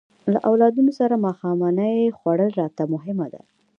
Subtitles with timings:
[0.31, 3.41] له اولادونو سره ماښامنۍ خوړل راته مهمه ده.